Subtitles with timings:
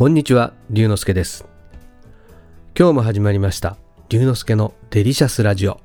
[0.00, 1.44] こんにちは、龍之介です。
[2.74, 3.76] 今日も始まりました、
[4.08, 5.78] 龍之介のデリシャスラジオ。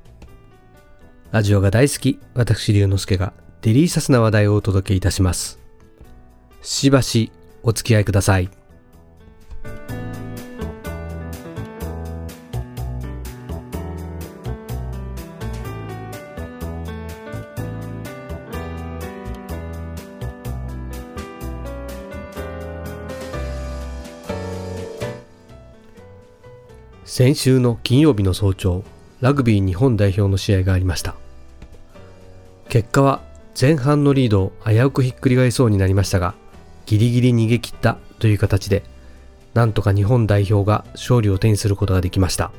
[1.32, 5.58] ラジオが大好き、私龍之介がデリシャスな話題をお届けいたします。
[6.62, 7.30] しばし
[7.62, 8.48] お付き合いください。
[27.06, 28.82] 先週の金曜日の早朝、
[29.20, 31.14] ラグビー日本代表の試合がありました。
[32.68, 33.22] 結果は
[33.58, 36.34] 前半のリードを危うくひっくり返そうになりましたが、
[36.84, 38.82] ギリギリ逃げ切ったという形で、
[39.54, 42.50] なんとか日本代表が勝利を手にすることができました。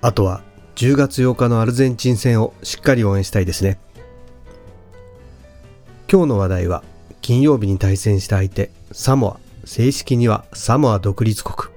[0.00, 0.42] あとは
[0.76, 3.78] 10月8日のアルゼンチン戦をしっかり応援したいですね。
[6.10, 6.82] 今日の話題は
[7.20, 11.69] 金曜日に対戦した相手サモア、正式にはサモア独立国。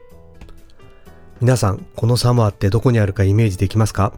[1.42, 4.14] 皆さん、このサモアってどこにあるかイメージできますか？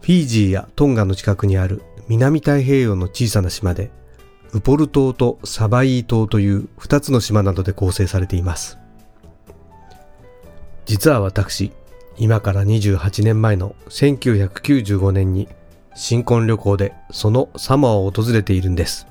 [0.00, 3.90] フィージーやトンガの近くにある南太平洋の小さな島で、
[4.52, 8.78] ウポル島とサバイー島という2つの島などで構成されています。
[10.86, 11.72] 実は私、
[12.16, 15.48] 今から28年前の1995年に
[15.94, 19.06] 新婚旅行でそのサモアを訪れているんです。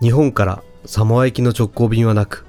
[0.00, 2.46] 日本からサモア行きの直行便はなく、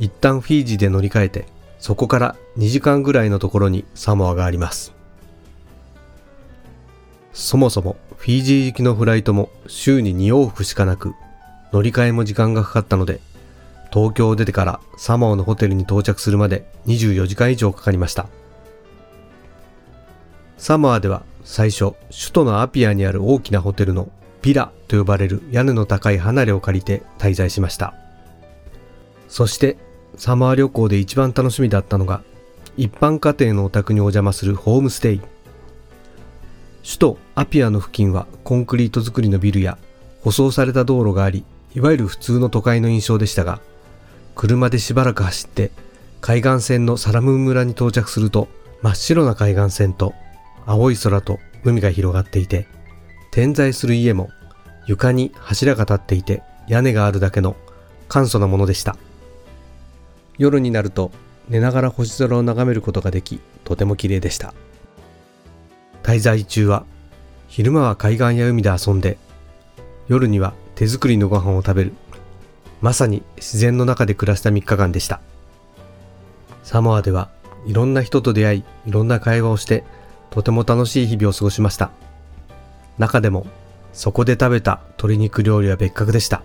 [0.00, 1.46] 一旦フィージーで乗り換えて、
[1.78, 4.92] そこから2時間ぐらいのところにサモアがあります。
[7.32, 11.14] そもそもフィージー行きのフライトも週に2往復しかなく、
[11.72, 13.20] 乗り換えも時間がかかったので、
[13.92, 18.28] 東京を出てからサモアのホテルに到着するまで24時間以上かかりました。
[20.56, 24.10] サモアでは最初、首都のアピアにある大きなホテルの
[24.42, 27.94] ピラと呼ばれる屋根の高い離れを借りて滞在しました。
[29.28, 29.76] そして
[30.16, 32.22] サマー旅行で一番楽しみだったのが
[32.76, 35.20] 一般家庭のお宅にお邪魔するホームステイ。
[36.82, 39.76] 首都アピアの付近はコンクリート造りのビルや
[40.22, 41.44] 舗装された道路があり、
[41.74, 43.60] いわゆる普通の都会の印象でしたが、
[44.34, 45.70] 車でしばらく走って
[46.20, 48.48] 海岸線のサラムーン村に到着すると
[48.82, 50.14] 真っ白な海岸線と
[50.64, 52.66] 青い空と海が広がっていて、
[53.30, 54.30] 点在する家も
[54.86, 57.56] 床に柱が立っていて屋根があるだけの
[58.08, 58.96] 簡素なものでした。
[60.40, 61.12] 夜になると
[61.50, 64.54] 寝ながら星空を眺めることができとても綺麗でした。
[66.02, 66.86] 滞在中は
[67.46, 69.18] 昼間は海岸や海で遊んで
[70.08, 71.92] 夜には手作りのご飯を食べる。
[72.80, 75.20] まさに自然の中で暮らした3日間でした。
[76.62, 77.28] サモアでは
[77.66, 79.84] いろんな人と出会いいろんな会話をして
[80.30, 81.90] とても楽しい日々を過ごしました。
[82.96, 83.46] 中でも
[83.92, 86.42] そこで食べた鶏肉料理は別格でした。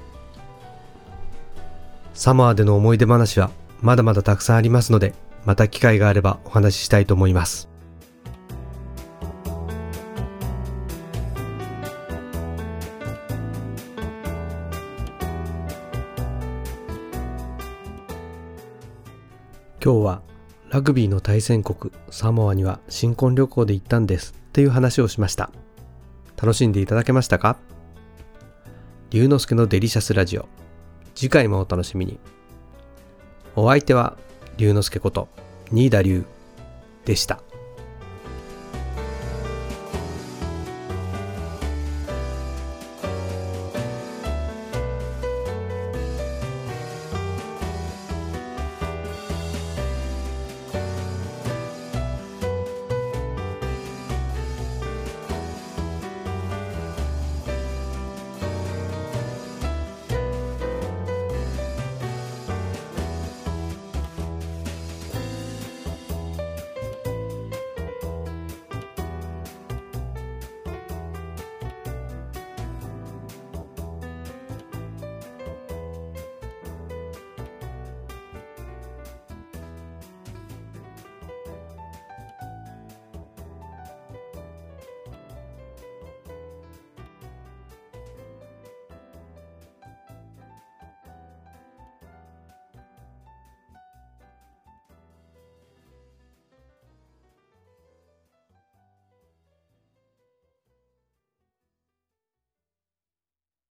[2.13, 3.51] サモアでの思い出話は
[3.85, 5.13] まだまだたくさんありますので、
[5.45, 7.69] また機会があればお話ししたいと思います。
[19.79, 20.23] 今日は
[20.71, 25.51] ラグビーの対戦国サモアには新婚旅行で行ったんですっていう話をしました。
[26.37, 27.57] 楽しんでいただけましたか？
[29.11, 30.47] 龍之介のデリシャスラジオ。
[31.13, 32.17] 次回もお楽しみに。
[33.55, 34.17] お相手は
[34.57, 35.27] 龍之介こと
[35.71, 36.25] 新田龍
[37.05, 37.41] でした。